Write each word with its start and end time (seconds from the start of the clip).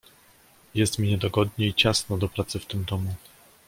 "jest 0.75 0.99
mi 0.99 1.09
niedogodnie 1.09 1.67
i 1.67 1.73
ciasno 1.73 2.17
do 2.17 2.29
pracy 2.29 2.59
w 2.59 2.65
tym 2.65 2.83
domu." 2.83 3.15